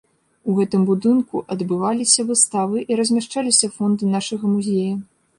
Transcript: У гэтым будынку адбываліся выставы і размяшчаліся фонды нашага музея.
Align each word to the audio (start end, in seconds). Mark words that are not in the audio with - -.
У 0.51 0.53
гэтым 0.59 0.85
будынку 0.89 1.41
адбываліся 1.55 2.25
выставы 2.29 2.77
і 2.93 2.97
размяшчаліся 2.99 3.69
фонды 3.75 4.09
нашага 4.15 4.45
музея. 4.55 4.97